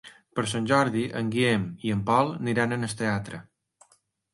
Per 0.37 0.45
Sant 0.53 0.69
Jordi 0.71 1.03
en 1.21 1.29
Guillem 1.37 1.69
i 1.91 1.95
en 1.99 2.03
Pol 2.11 2.35
iran 2.59 2.77
al 2.83 3.01
teatre. 3.05 3.47